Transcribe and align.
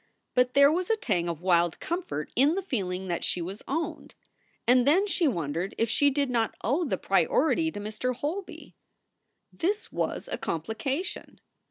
But 0.33 0.55
there 0.55 0.71
was 0.71 0.89
a 0.89 0.97
tang 0.97 1.29
of 1.29 1.43
wild 1.43 1.79
comfort 1.79 2.31
in 2.35 2.55
the 2.55 2.63
feeling 2.63 3.07
that 3.07 3.23
she 3.23 3.39
was 3.39 3.61
owned. 3.67 4.15
And 4.65 4.87
then 4.87 5.05
she 5.05 5.27
wondered 5.27 5.75
if 5.77 5.91
she 5.91 6.09
did 6.09 6.27
not 6.31 6.55
owe 6.63 6.83
the 6.83 6.97
priority 6.97 7.71
to 7.71 7.79
Mr. 7.79 8.15
Holby. 8.15 8.75
This 9.53 9.91
was 9.91 10.27
a 10.27 10.39
complication 10.39 11.39